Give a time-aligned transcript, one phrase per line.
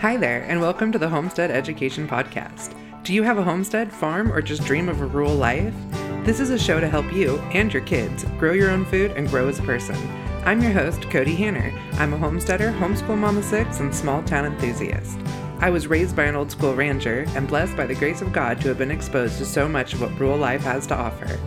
[0.00, 2.74] Hi there, and welcome to the Homestead Education Podcast.
[3.04, 5.74] Do you have a homestead, farm, or just dream of a rural life?
[6.24, 9.28] This is a show to help you and your kids grow your own food and
[9.28, 9.96] grow as a person.
[10.46, 11.70] I'm your host, Cody Hanner.
[11.98, 15.18] I'm a homesteader, homeschool mama six, and small town enthusiast.
[15.58, 18.58] I was raised by an old school rancher and blessed by the grace of God
[18.62, 21.38] to have been exposed to so much of what rural life has to offer.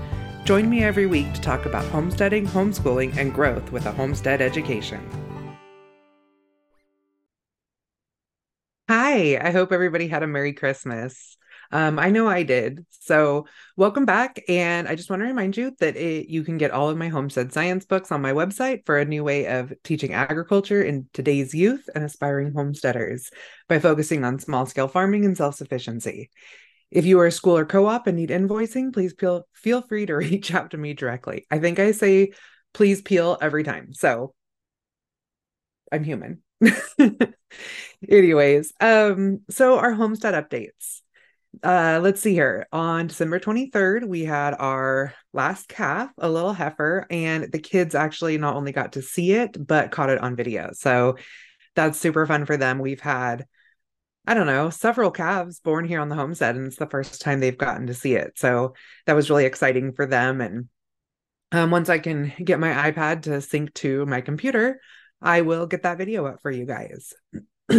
[0.46, 5.02] Join me every week to talk about homesteading, homeschooling, and growth with a homestead education.
[9.14, 11.38] Hi, I hope everybody had a Merry Christmas.
[11.72, 12.84] Um, I know I did.
[12.90, 13.46] So,
[13.78, 14.42] welcome back.
[14.50, 17.10] And I just want to remind you that it, you can get all of my
[17.10, 21.54] homestead science books on my website for a new way of teaching agriculture in today's
[21.54, 23.30] youth and aspiring homesteaders
[23.70, 26.32] by focusing on small scale farming and self sufficiency.
[26.90, 30.08] If you are a school or co op and need invoicing, please feel, feel free
[30.08, 31.46] to reach out to me directly.
[31.52, 32.32] I think I say
[32.74, 33.94] please peel every time.
[33.94, 34.34] So,
[35.92, 36.43] I'm human.
[38.10, 41.02] Anyways, um, so our homestead updates.
[41.62, 42.68] Uh, let's see here.
[42.72, 48.38] On December 23rd, we had our last calf, a little heifer, and the kids actually
[48.38, 50.72] not only got to see it, but caught it on video.
[50.74, 51.18] So
[51.76, 52.80] that's super fun for them.
[52.80, 53.46] We've had,
[54.26, 57.40] I don't know, several calves born here on the homestead, and it's the first time
[57.40, 58.34] they've gotten to see it.
[58.38, 58.74] So
[59.06, 60.42] that was really exciting for them.
[60.42, 60.70] And
[61.52, 64.80] um, once I can get my iPad to sync to my computer,
[65.24, 67.14] I will get that video up for you guys.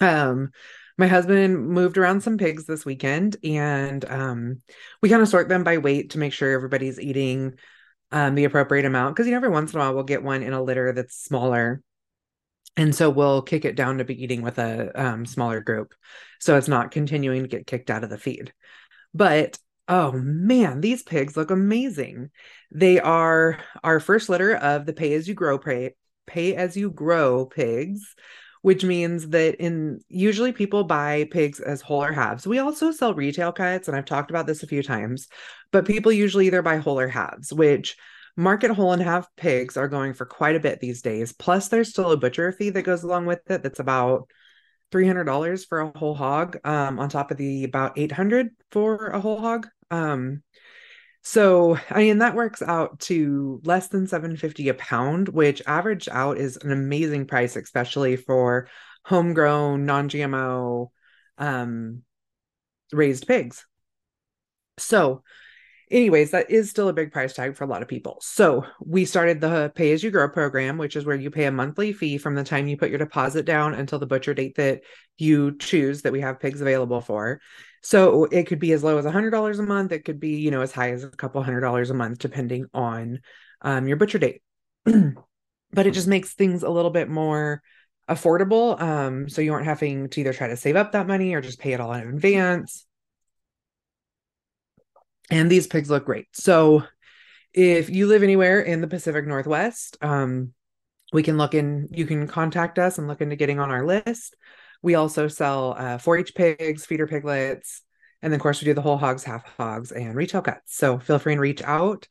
[0.00, 0.50] um,
[0.98, 4.62] my husband moved around some pigs this weekend and um,
[5.00, 7.54] we kind of sort them by weight to make sure everybody's eating
[8.12, 10.42] um, the appropriate amount because you know every once in a while we'll get one
[10.42, 11.82] in a litter that's smaller.
[12.76, 15.94] And so we'll kick it down to be eating with a um, smaller group.
[16.40, 18.52] So it's not continuing to get kicked out of the feed.
[19.14, 19.58] But
[19.88, 22.30] oh man these pigs look amazing.
[22.70, 25.94] They are our first litter of the pay as you grow pay,
[26.26, 28.14] pay as you grow pigs
[28.62, 32.46] which means that in usually people buy pigs as whole or halves.
[32.46, 35.28] We also sell retail cuts, and I've talked about this a few times,
[35.72, 37.96] but people usually either buy whole or halves, which
[38.36, 41.32] market whole and half pigs are going for quite a bit these days.
[41.32, 44.28] Plus, there's still a butcher fee that goes along with it that's about
[44.92, 49.40] $300 for a whole hog, um, on top of the about 800 for a whole
[49.40, 49.66] hog.
[49.90, 50.42] Um,
[51.24, 56.36] so, I mean, that works out to less than 750 a pound, which averaged out
[56.36, 58.68] is an amazing price, especially for
[59.04, 60.88] homegrown, non-GMO
[61.38, 62.02] um,
[62.92, 63.64] raised pigs.
[64.78, 65.22] So,
[65.92, 68.18] anyways, that is still a big price tag for a lot of people.
[68.20, 71.52] So, we started the pay as you grow program, which is where you pay a
[71.52, 74.80] monthly fee from the time you put your deposit down until the butcher date that
[75.18, 77.40] you choose that we have pigs available for.
[77.82, 79.92] So it could be as low as $100 a month.
[79.92, 82.66] It could be, you know, as high as a couple hundred dollars a month, depending
[82.72, 83.20] on
[83.60, 84.42] um, your butcher date.
[84.84, 87.62] but it just makes things a little bit more
[88.08, 88.80] affordable.
[88.80, 91.58] Um, so you aren't having to either try to save up that money or just
[91.58, 92.86] pay it all in advance.
[95.30, 96.26] And these pigs look great.
[96.32, 96.84] So
[97.54, 100.52] if you live anywhere in the Pacific Northwest, um,
[101.12, 104.36] we can look in, you can contact us and look into getting on our list.
[104.82, 107.82] We also sell uh, 4-H pigs, feeder piglets,
[108.20, 110.76] and then of course we do the whole hogs, half hogs, and retail cuts.
[110.76, 112.06] So feel free and reach out.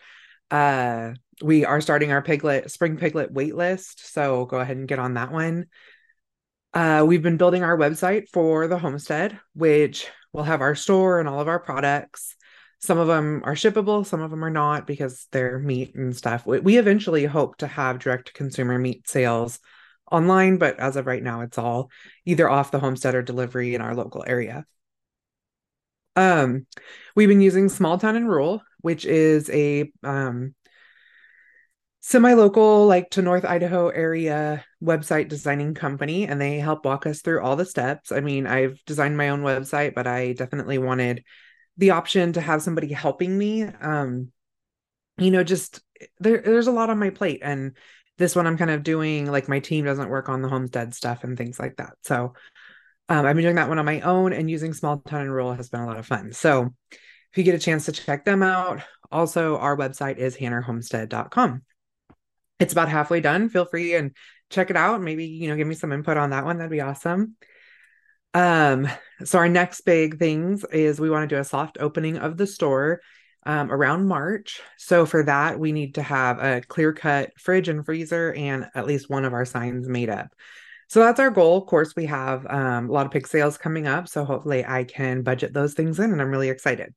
[0.49, 4.99] Uh, we are starting our piglet spring piglet wait list, so go ahead and get
[4.99, 5.67] on that one.
[6.73, 11.27] Uh, we've been building our website for the homestead, which will have our store and
[11.27, 12.35] all of our products.
[12.79, 16.45] Some of them are shippable, some of them are not because they're meat and stuff.
[16.45, 19.59] We, we eventually hope to have direct consumer meat sales
[20.11, 21.89] online, but as of right now, it's all
[22.25, 24.65] either off the homestead or delivery in our local area.
[26.15, 26.67] Um,
[27.15, 30.53] we've been using Small Town and Rural, which is a um,
[32.01, 37.41] semi-local, like to North Idaho area website designing company, and they help walk us through
[37.41, 38.11] all the steps.
[38.11, 41.23] I mean, I've designed my own website, but I definitely wanted
[41.77, 43.63] the option to have somebody helping me.
[43.63, 44.31] Um,
[45.17, 45.81] you know, just
[46.19, 47.77] there, there's a lot on my plate, and
[48.21, 51.23] this one I'm kind of doing like my team doesn't work on the homestead stuff
[51.23, 51.93] and things like that.
[52.03, 52.33] So
[53.09, 55.53] um, I've been doing that one on my own and using small town and rural
[55.53, 56.31] has been a lot of fun.
[56.31, 58.81] So if you get a chance to check them out,
[59.11, 61.63] also our website is hannerhomestead.com.
[62.59, 63.49] It's about halfway done.
[63.49, 64.15] Feel free and
[64.49, 65.01] check it out.
[65.01, 66.57] Maybe, you know, give me some input on that one.
[66.57, 67.35] That'd be awesome.
[68.33, 68.87] Um,
[69.23, 72.47] so our next big things is we want to do a soft opening of the
[72.47, 73.01] store
[73.45, 74.61] um, around March.
[74.77, 78.85] So for that, we need to have a clear cut fridge and freezer and at
[78.85, 80.27] least one of our signs made up.
[80.87, 81.57] So that's our goal.
[81.57, 84.07] Of course, we have um, a lot of pig sales coming up.
[84.07, 86.93] So hopefully I can budget those things in and I'm really excited.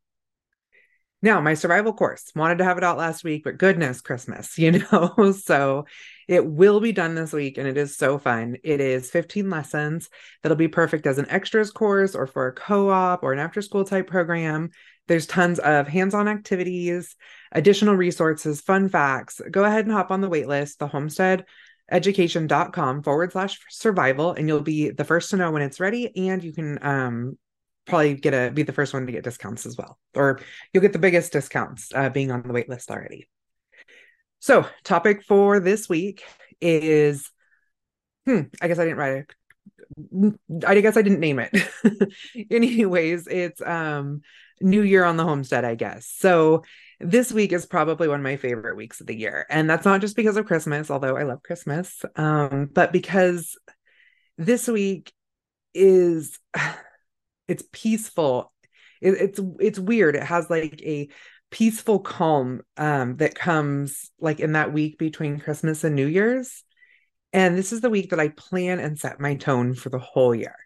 [1.24, 4.72] Now, my survival course wanted to have it out last week, but goodness, Christmas, you
[4.72, 5.32] know?
[5.32, 5.86] so
[6.28, 8.58] it will be done this week and it is so fun.
[8.62, 10.10] It is 15 lessons
[10.42, 13.62] that'll be perfect as an extras course or for a co op or an after
[13.62, 14.68] school type program.
[15.08, 17.16] There's tons of hands on activities,
[17.52, 19.40] additional resources, fun facts.
[19.50, 21.46] Go ahead and hop on the waitlist, the homestead
[21.90, 26.42] education.com forward slash survival and you'll be the first to know when it's ready and
[26.42, 27.38] you can um
[27.86, 30.40] probably get a be the first one to get discounts as well, or
[30.72, 33.28] you'll get the biggest discounts uh, being on the wait list already.
[34.40, 36.22] So, topic for this week
[36.60, 37.30] is,
[38.26, 40.34] hmm, I guess I didn't write it.
[40.66, 41.54] I guess I didn't name it.
[42.50, 44.22] Anyways, it's um
[44.60, 46.06] New Year on the homestead, I guess.
[46.06, 46.62] So
[47.00, 49.46] this week is probably one of my favorite weeks of the year.
[49.50, 53.58] And that's not just because of Christmas, although I love Christmas, um, but because
[54.38, 55.12] this week
[55.74, 56.38] is
[57.48, 58.52] it's peaceful.
[59.00, 60.16] It, it's it's weird.
[60.16, 61.08] It has like a
[61.50, 66.64] peaceful calm um that comes like in that week between christmas and new year's.
[67.32, 70.34] And this is the week that i plan and set my tone for the whole
[70.34, 70.56] year.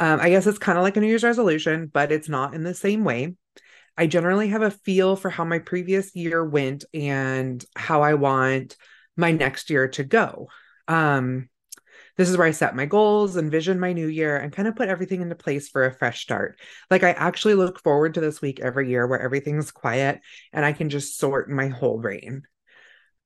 [0.00, 2.62] Um i guess it's kind of like a new year's resolution but it's not in
[2.64, 3.34] the same way.
[3.98, 8.76] I generally have a feel for how my previous year went and how i want
[9.16, 10.48] my next year to go.
[10.88, 11.50] Um
[12.16, 14.88] this is where I set my goals, envision my new year, and kind of put
[14.88, 16.58] everything into place for a fresh start.
[16.90, 20.20] Like I actually look forward to this week every year where everything's quiet
[20.52, 22.42] and I can just sort my whole brain.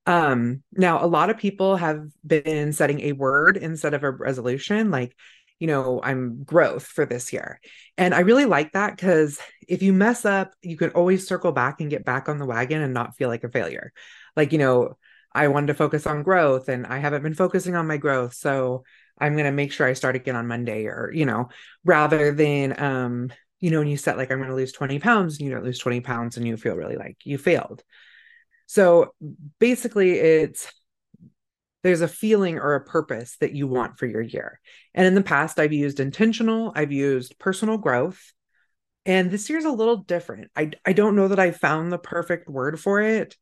[0.07, 4.91] Um, now a lot of people have been setting a word instead of a resolution,
[4.91, 5.15] like
[5.59, 7.61] you know, I'm growth for this year.
[7.97, 11.81] And I really like that because if you mess up, you can always circle back
[11.81, 13.93] and get back on the wagon and not feel like a failure.
[14.37, 14.97] Like, you know,
[15.33, 18.35] I wanted to focus on growth and I haven't been focusing on my growth.
[18.35, 18.85] So
[19.19, 21.49] I'm going to make sure I start again on Monday or, you know,
[21.85, 25.39] rather than, um, you know, when you set like, I'm going to lose 20 pounds
[25.39, 27.83] and you don't lose 20 pounds and you feel really like you failed.
[28.67, 29.15] So
[29.59, 30.71] basically, it's
[31.83, 34.61] there's a feeling or a purpose that you want for your year.
[34.95, 38.33] And in the past, I've used intentional, I've used personal growth.
[39.07, 40.51] And this year's a little different.
[40.55, 43.37] I, I don't know that I found the perfect word for it.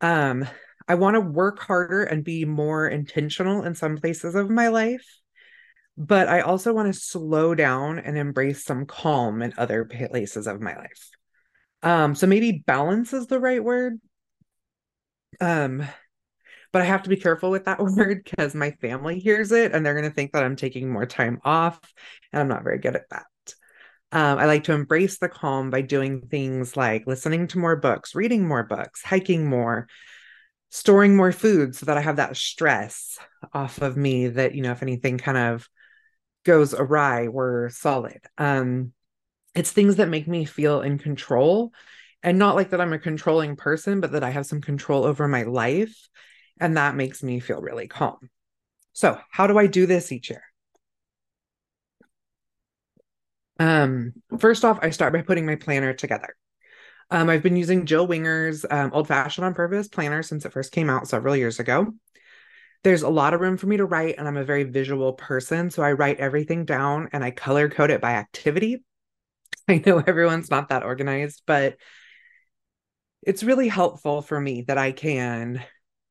[0.00, 0.46] Um,
[0.88, 5.04] I want to work harder and be more intentional in some places of my life.
[5.98, 10.60] But I also want to slow down and embrace some calm in other places of
[10.60, 11.10] my life.
[11.82, 13.98] Um, so maybe balance is the right word.
[15.40, 15.86] Um,
[16.72, 19.84] but I have to be careful with that word because my family hears it and
[19.84, 21.80] they're going to think that I'm taking more time off,
[22.32, 23.24] and I'm not very good at that.
[24.12, 28.14] Um, I like to embrace the calm by doing things like listening to more books,
[28.14, 29.88] reading more books, hiking more,
[30.76, 33.18] storing more food so that I have that stress
[33.54, 35.66] off of me that, you know, if anything kind of
[36.44, 38.20] goes awry, we're solid.
[38.36, 38.92] Um,
[39.54, 41.72] it's things that make me feel in control
[42.22, 45.26] and not like that I'm a controlling person, but that I have some control over
[45.26, 46.10] my life.
[46.60, 48.28] And that makes me feel really calm.
[48.92, 50.42] So, how do I do this each year?
[53.58, 56.36] Um, first off, I start by putting my planner together.
[57.10, 60.72] Um, I've been using Jill Winger's um, Old Fashioned on Purpose planner since it first
[60.72, 61.92] came out several years ago.
[62.82, 65.70] There's a lot of room for me to write, and I'm a very visual person.
[65.70, 68.84] So I write everything down and I color code it by activity.
[69.68, 71.76] I know everyone's not that organized, but
[73.22, 75.62] it's really helpful for me that I can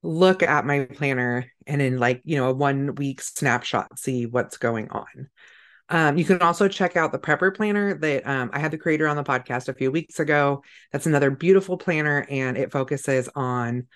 [0.03, 4.57] look at my planner and in like, you know, a one week snapshot, see what's
[4.57, 5.29] going on.
[5.89, 9.07] Um, you can also check out the Prepper Planner that um, I had the creator
[9.07, 10.63] on the podcast a few weeks ago.
[10.91, 13.87] That's another beautiful planner, and it focuses on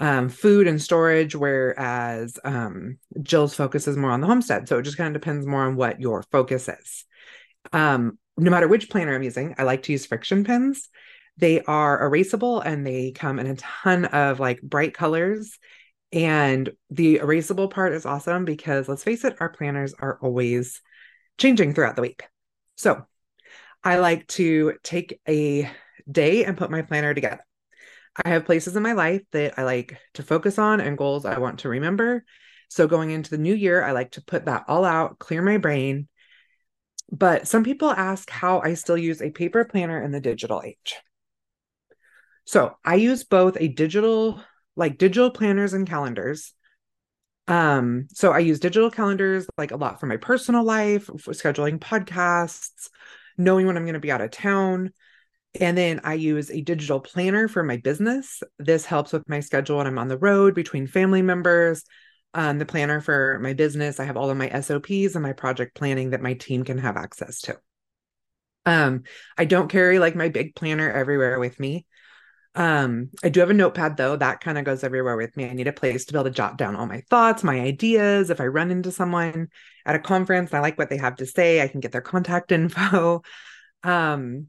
[0.00, 4.68] um, food and storage, whereas um, Jill's focus is more on the homestead.
[4.68, 7.04] So it just kind of depends more on what your focus is.
[7.72, 10.88] Um, no matter which planner I'm using, I like to use Frixion pens.
[11.36, 15.58] They are erasable and they come in a ton of like bright colors.
[16.12, 20.80] And the erasable part is awesome because let's face it, our planners are always
[21.38, 22.22] changing throughout the week.
[22.76, 23.04] So
[23.82, 25.70] I like to take a
[26.10, 27.44] day and put my planner together.
[28.24, 31.38] I have places in my life that I like to focus on and goals I
[31.38, 32.24] want to remember.
[32.68, 35.58] So going into the new year, I like to put that all out, clear my
[35.58, 36.08] brain.
[37.10, 40.96] But some people ask how I still use a paper planner in the digital age.
[42.46, 44.40] So I use both a digital,
[44.76, 46.53] like digital planners and calendars,
[47.46, 51.78] um, so I use digital calendars like a lot for my personal life, for scheduling
[51.78, 52.88] podcasts,
[53.36, 54.92] knowing when I'm going to be out of town.
[55.60, 58.42] And then I use a digital planner for my business.
[58.58, 61.84] This helps with my schedule when I'm on the road between family members.
[62.32, 65.76] Um, the planner for my business, I have all of my SOPs and my project
[65.76, 67.60] planning that my team can have access to.
[68.66, 69.04] Um,
[69.36, 71.86] I don't carry like my big planner everywhere with me.
[72.56, 75.46] Um, I do have a notepad though, that kind of goes everywhere with me.
[75.46, 78.30] I need a place to be able to jot down all my thoughts, my ideas.
[78.30, 79.48] If I run into someone
[79.84, 82.00] at a conference and I like what they have to say, I can get their
[82.00, 83.22] contact info.
[83.82, 84.48] Um,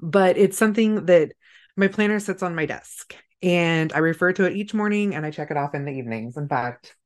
[0.00, 1.32] but it's something that
[1.76, 5.30] my planner sits on my desk and I refer to it each morning and I
[5.30, 6.36] check it off in the evenings.
[6.36, 6.96] In fact,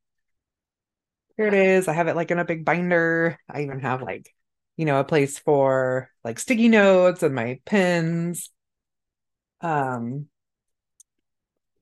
[1.36, 1.88] here it is.
[1.88, 3.38] I have it like in a big binder.
[3.48, 4.34] I even have like,
[4.76, 8.50] you know, a place for like sticky notes and my pens.
[9.60, 10.28] Um,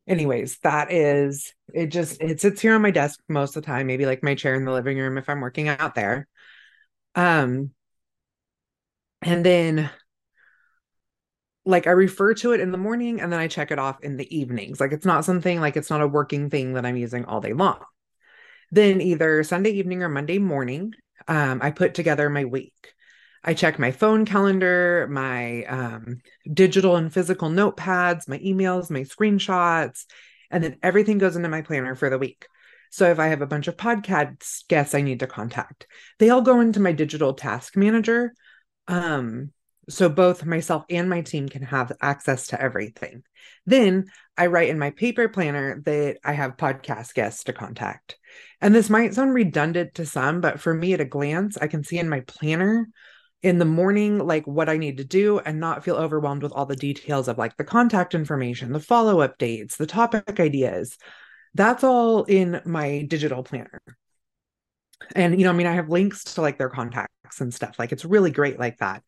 [0.06, 3.86] anyways, that is it just it sits here on my desk most of the time,
[3.86, 6.28] maybe like my chair in the living room if I'm working out there.
[7.14, 7.70] Um,
[9.22, 9.90] and then
[11.64, 14.16] like I refer to it in the morning and then I check it off in
[14.16, 14.80] the evenings.
[14.80, 17.54] Like it's not something like it's not a working thing that I'm using all day
[17.54, 17.78] long.
[18.70, 20.92] Then either Sunday evening or Monday morning,
[21.28, 22.93] um, I put together my week.
[23.44, 26.20] I check my phone calendar, my um,
[26.52, 30.06] digital and physical notepads, my emails, my screenshots,
[30.50, 32.46] and then everything goes into my planner for the week.
[32.90, 35.86] So if I have a bunch of podcast guests I need to contact,
[36.18, 38.32] they all go into my digital task manager.
[38.88, 39.52] Um,
[39.90, 43.24] so both myself and my team can have access to everything.
[43.66, 44.06] Then
[44.38, 48.16] I write in my paper planner that I have podcast guests to contact.
[48.60, 51.84] And this might sound redundant to some, but for me at a glance, I can
[51.84, 52.88] see in my planner
[53.44, 56.64] in the morning like what I need to do and not feel overwhelmed with all
[56.64, 60.96] the details of like the contact information, the follow up dates, the topic ideas.
[61.52, 63.82] That's all in my digital planner.
[65.14, 67.78] And, you know, I mean, I have links to like their contacts and stuff.
[67.78, 69.02] Like it's really great like that.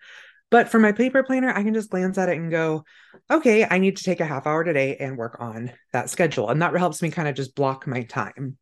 [0.50, 2.84] But for my paper planner, I can just glance at it and go,
[3.30, 6.50] okay, I need to take a half hour today and work on that schedule.
[6.50, 8.58] And that helps me kind of just block my time.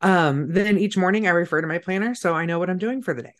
[0.00, 3.02] Um, then each morning I refer to my planner so I know what I'm doing
[3.02, 3.34] for the day.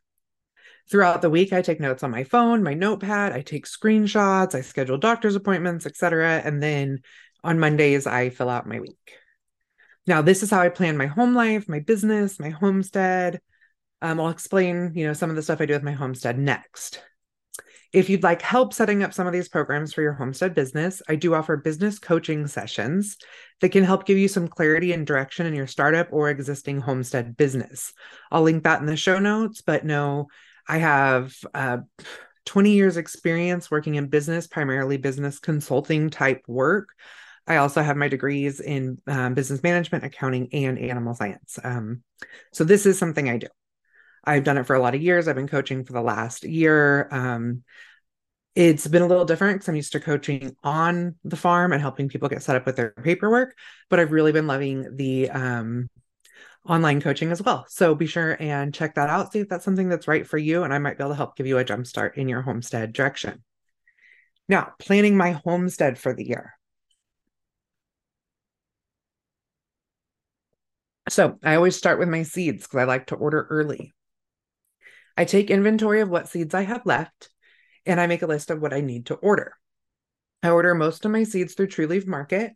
[0.90, 4.62] Throughout the week, I take notes on my phone, my notepad, I take screenshots, I
[4.62, 6.40] schedule doctor's appointments, etc.
[6.44, 7.00] And then
[7.44, 9.18] on Mondays, I fill out my week.
[10.06, 13.40] Now, this is how I plan my home life, my business, my homestead.
[14.00, 17.02] Um, I'll explain, you know, some of the stuff I do with my homestead next.
[17.92, 21.16] If you'd like help setting up some of these programs for your homestead business, I
[21.16, 23.16] do offer business coaching sessions
[23.60, 27.36] that can help give you some clarity and direction in your startup or existing homestead
[27.36, 27.92] business.
[28.30, 30.28] I'll link that in the show notes, but no,
[30.68, 31.78] I have uh,
[32.44, 36.88] 20 years experience working in business, primarily business consulting type work.
[37.46, 41.58] I also have my degrees in um, business management, accounting, and animal science.
[41.64, 42.02] Um,
[42.52, 43.46] so this is something I do.
[44.24, 45.26] I've done it for a lot of years.
[45.26, 47.08] I've been coaching for the last year.
[47.10, 47.62] Um,
[48.54, 52.08] it's been a little different because I'm used to coaching on the farm and helping
[52.08, 53.56] people get set up with their paperwork,
[53.88, 55.88] but I've really been loving the um,
[56.68, 57.64] online coaching as well.
[57.68, 59.32] So be sure and check that out.
[59.32, 61.36] See if that's something that's right for you, and I might be able to help
[61.36, 63.42] give you a jump start in your homestead direction.
[64.48, 66.54] Now, planning my homestead for the year.
[71.08, 73.94] So I always start with my seeds because I like to order early.
[75.16, 77.30] I take inventory of what seeds I have left
[77.86, 79.54] and I make a list of what I need to order.
[80.42, 82.52] I order most of my seeds through True Leaf Market.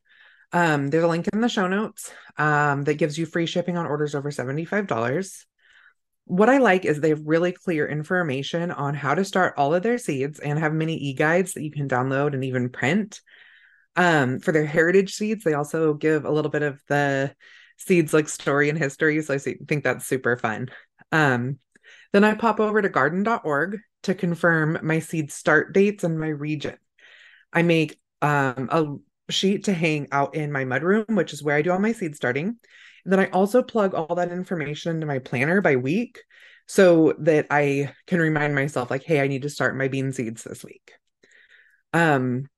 [0.52, 3.86] Um, there's a link in the show notes um, that gives you free shipping on
[3.86, 5.44] orders over $75.
[6.24, 9.82] What I like is they have really clear information on how to start all of
[9.82, 13.20] their seeds and have many e guides that you can download and even print.
[13.96, 17.34] Um, for their heritage seeds, they also give a little bit of the
[17.76, 19.20] seeds like story and history.
[19.22, 20.68] So I think that's super fun.
[21.10, 21.58] Um,
[22.12, 26.76] then I pop over to garden.org to confirm my seed start dates and my region.
[27.52, 28.96] I make um, a
[29.32, 32.14] sheet to hang out in my mudroom, which is where I do all my seed
[32.14, 32.56] starting.
[33.04, 36.22] And then I also plug all that information into my planner by week
[36.66, 40.44] so that I can remind myself, like, hey, I need to start my bean seeds
[40.44, 40.92] this week.
[41.92, 42.48] Um,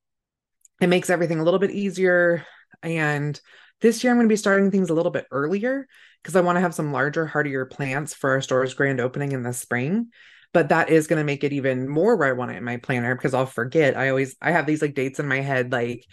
[0.81, 2.45] it makes everything a little bit easier.
[2.83, 3.41] And
[3.81, 5.87] this year I'm going to be starting things a little bit earlier
[6.23, 9.43] because I want to have some larger, hardier plants for our store's grand opening in
[9.43, 10.09] the spring.
[10.53, 12.77] But that is going to make it even more where I want it in my
[12.77, 13.97] planner because I'll forget.
[13.97, 16.05] I always I have these like dates in my head, like,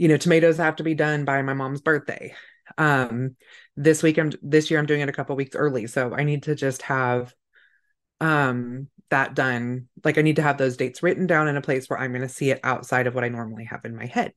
[0.00, 2.34] you know, tomatoes have to be done by my mom's birthday.
[2.78, 3.36] Um,
[3.76, 6.44] this week I'm this year I'm doing it a couple weeks early, so I need
[6.44, 7.34] to just have
[8.18, 9.88] um that done.
[10.02, 12.22] Like I need to have those dates written down in a place where I'm going
[12.22, 14.32] to see it outside of what I normally have in my head.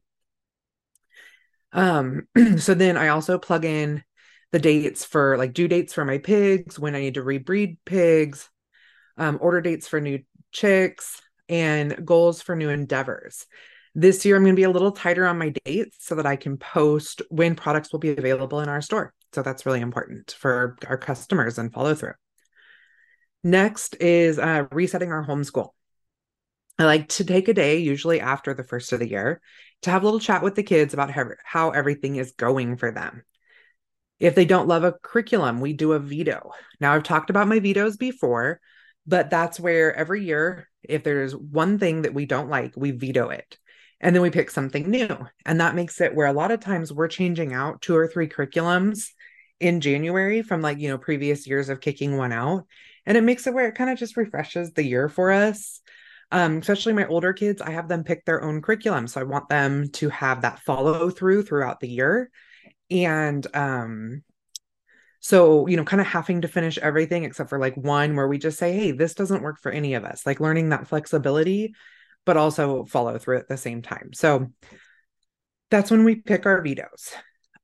[1.72, 2.28] Um,
[2.58, 4.04] so then I also plug in
[4.52, 8.50] the dates for like due dates for my pigs, when I need to rebreed pigs,
[9.16, 10.20] um, order dates for new
[10.52, 13.46] chicks, and goals for new endeavors.
[13.96, 16.36] This year, I'm going to be a little tighter on my dates so that I
[16.36, 19.14] can post when products will be available in our store.
[19.34, 22.14] So that's really important for our customers and follow through.
[23.44, 25.70] Next is uh, resetting our homeschool.
[26.80, 29.42] I like to take a day, usually after the first of the year,
[29.84, 32.92] to have a little chat with the kids about how, how everything is going for
[32.92, 33.24] them.
[34.20, 36.52] If they don't love a curriculum, we do a veto.
[36.80, 38.60] Now, I've talked about my vetoes before,
[39.06, 43.30] but that's where every year, if there's one thing that we don't like, we veto
[43.30, 43.58] it.
[44.04, 45.18] And then we pick something new.
[45.46, 48.28] And that makes it where a lot of times we're changing out two or three
[48.28, 49.08] curriculums
[49.62, 52.66] in January from like, you know, previous years of kicking one out.
[53.06, 55.80] And it makes it where it kind of just refreshes the year for us.
[56.32, 59.08] Um, especially my older kids, I have them pick their own curriculum.
[59.08, 62.30] So I want them to have that follow through throughout the year.
[62.92, 64.24] And um,
[65.22, 68.38] so, you know, kind of having to finish everything except for like one where we
[68.38, 71.74] just say, hey, this doesn't work for any of us, like learning that flexibility,
[72.26, 74.12] but also follow through at the same time.
[74.14, 74.48] So
[75.70, 77.14] that's when we pick our vetoes.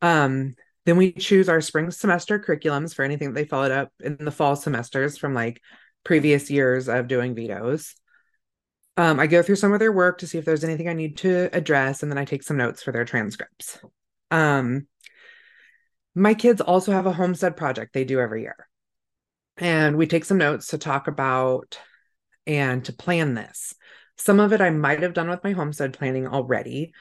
[0.02, 4.18] Um, then we choose our spring semester curriculums for anything that they followed up in
[4.20, 5.62] the fall semesters from like
[6.04, 7.96] previous years of doing vetoes.
[8.98, 11.18] Um, I go through some of their work to see if there's anything I need
[11.18, 13.80] to address, and then I take some notes for their transcripts.
[14.32, 14.88] Um,
[16.16, 18.68] my kids also have a homestead project they do every year.
[19.58, 21.80] And we take some notes to talk about
[22.48, 23.74] and to plan this.
[24.20, 26.94] Some of it I might have done with my homestead planning already.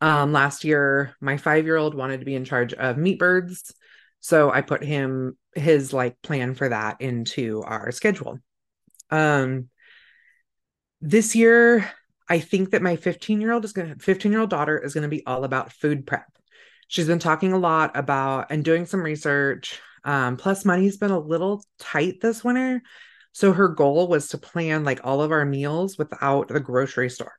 [0.00, 3.72] Um, last year, my five year old wanted to be in charge of meat birds.
[4.20, 8.38] So I put him his like plan for that into our schedule.
[9.10, 9.68] Um,
[11.00, 11.90] this year,
[12.28, 14.94] I think that my 15 year old is going to 15 year old daughter is
[14.94, 16.26] going to be all about food prep.
[16.88, 19.80] She's been talking a lot about and doing some research.
[20.04, 22.82] Um, plus, money's been a little tight this winter.
[23.32, 27.38] So her goal was to plan like all of our meals without the grocery store.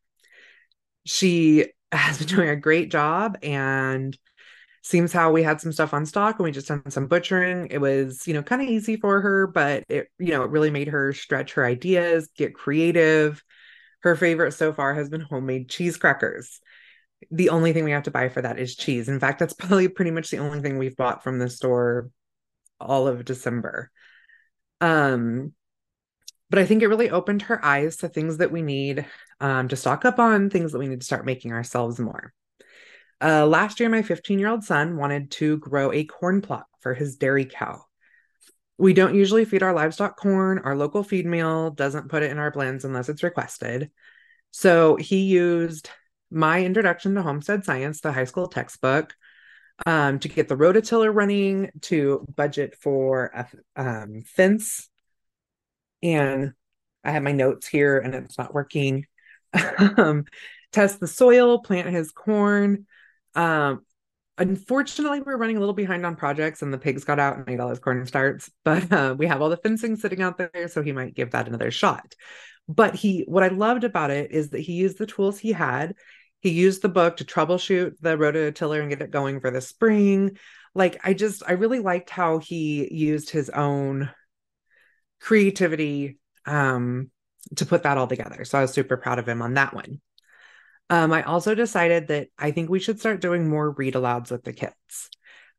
[1.05, 4.17] She has been doing a great job and
[4.81, 7.67] seems how we had some stuff on stock and we just done some butchering.
[7.71, 10.71] It was, you know, kind of easy for her, but it, you know, it really
[10.71, 13.41] made her stretch her ideas, get creative.
[14.01, 16.59] Her favorite so far has been homemade cheese crackers.
[17.31, 19.07] The only thing we have to buy for that is cheese.
[19.07, 22.09] In fact, that's probably pretty much the only thing we've bought from the store
[22.79, 23.89] all of December.
[24.82, 25.53] Um,
[26.53, 29.07] but I think it really opened her eyes to things that we need
[29.39, 32.31] um, to stock up on, things that we need to start making ourselves more.
[33.19, 36.93] Uh, last year, my 15 year old son wanted to grow a corn plot for
[36.93, 37.83] his dairy cow.
[38.77, 40.59] We don't usually feed our livestock corn.
[40.59, 43.89] Our local feed mill doesn't put it in our blends unless it's requested.
[44.51, 45.89] So he used
[46.29, 49.15] my introduction to homestead science, the high school textbook,
[49.87, 54.91] um, to get the rototiller running, to budget for a um, fence
[56.03, 56.53] and
[57.03, 59.05] I have my notes here and it's not working.
[59.97, 60.25] um,
[60.71, 62.85] test the soil, plant his corn.
[63.35, 63.85] Um,
[64.37, 67.59] unfortunately, we're running a little behind on projects and the pigs got out and ate
[67.59, 70.83] all his corn starts, but uh, we have all the fencing sitting out there, so
[70.83, 72.13] he might give that another shot.
[72.67, 75.95] But he, what I loved about it is that he used the tools he had.
[76.39, 80.37] He used the book to troubleshoot the rototiller and get it going for the spring.
[80.73, 84.09] Like, I just, I really liked how he used his own
[85.23, 87.09] creativity um,
[87.55, 88.43] to put that all together.
[88.43, 90.01] So I was super proud of him on that one.
[90.89, 94.43] Um, I also decided that I think we should start doing more read alouds with
[94.43, 95.09] the kids.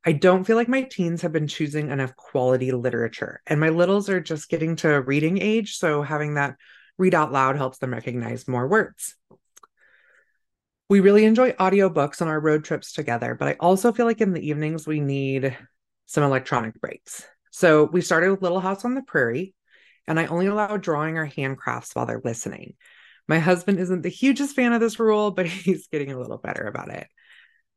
[0.05, 4.11] I don't feel like my teens have been choosing enough quality literature, and my littles
[4.11, 5.79] are just getting to reading age.
[5.79, 6.57] So having that
[6.99, 9.17] read out loud helps them recognize more words.
[10.91, 14.35] We really enjoy audiobooks on our road trips together, but I also feel like in
[14.35, 15.57] the evenings we need
[16.05, 17.27] some electronic breaks.
[17.55, 19.55] So we started with Little House on the Prairie,
[20.09, 22.75] and I only allow drawing or handcrafts while they're listening.
[23.29, 26.65] My husband isn't the hugest fan of this rule, but he's getting a little better
[26.65, 27.07] about it.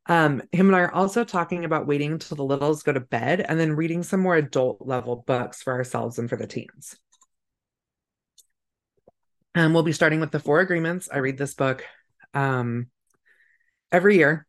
[0.08, 3.40] Um, him and I are also talking about waiting until the littles go to bed
[3.40, 6.98] and then reading some more adult level books for ourselves and for the teens.
[9.54, 11.08] And um, we'll be starting with the Four Agreements.
[11.14, 11.86] I read this book
[12.34, 12.88] um,
[13.92, 14.48] every year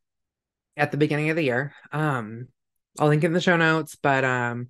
[0.75, 1.75] at the beginning of the year.
[1.93, 2.49] Um,
[2.99, 4.69] I'll link in the show notes, but um,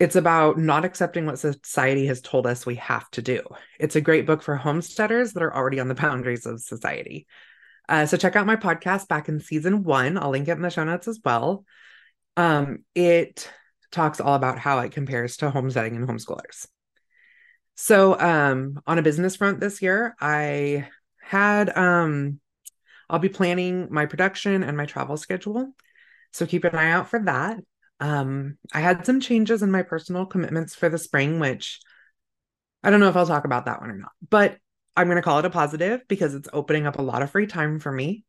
[0.00, 3.42] it's about not accepting what society has told us we have to do.
[3.78, 7.26] It's a great book for homesteaders that are already on the boundaries of society.
[7.86, 10.16] Uh, so check out my podcast back in season one.
[10.16, 11.66] I'll link it in the show notes as well.
[12.36, 13.50] Um, it
[13.92, 16.66] talks all about how it compares to homesteading and homeschoolers.
[17.74, 20.88] So um, on a business front this year, I
[21.20, 22.40] had um,
[23.10, 25.74] I'll be planning my production and my travel schedule.
[26.32, 27.58] So keep an eye out for that.
[28.00, 31.80] Um, I had some changes in my personal commitments for the spring, which
[32.82, 34.56] I don't know if I'll talk about that one or not, but
[34.96, 37.46] I'm going to call it a positive because it's opening up a lot of free
[37.46, 38.24] time for me.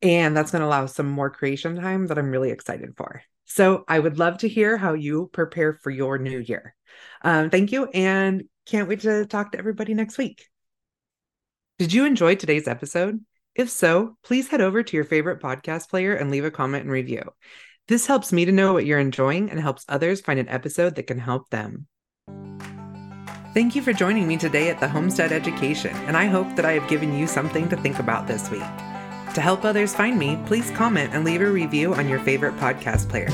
[0.00, 3.22] And that's going to allow some more creation time that I'm really excited for.
[3.46, 6.76] So I would love to hear how you prepare for your new year.
[7.22, 7.86] Um, thank you.
[7.86, 10.46] And can't wait to talk to everybody next week.
[11.78, 13.24] Did you enjoy today's episode?
[13.54, 16.92] If so, please head over to your favorite podcast player and leave a comment and
[16.92, 17.22] review.
[17.88, 21.06] This helps me to know what you're enjoying and helps others find an episode that
[21.06, 21.86] can help them.
[23.54, 26.72] Thank you for joining me today at the Homestead Education, and I hope that I
[26.72, 28.60] have given you something to think about this week.
[28.60, 33.08] To help others find me, please comment and leave a review on your favorite podcast
[33.08, 33.30] player.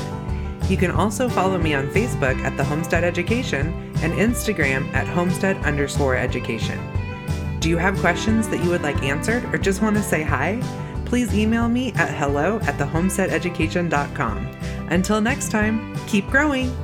[0.69, 5.57] You can also follow me on Facebook at the Homestead Education and Instagram at homestead
[5.65, 6.79] underscore education.
[7.59, 10.61] Do you have questions that you would like answered or just want to say hi?
[11.15, 14.37] please email me at hello at thehomesteadeducation.com.
[14.89, 16.75] Until next time, keep growing!